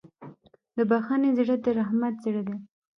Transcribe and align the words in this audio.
د 0.75 0.77
بښنې 0.89 1.29
زړه 1.37 1.55
د 1.63 1.67
رحمت 1.79 2.15
زړه 2.25 2.41
دی. 2.47 2.57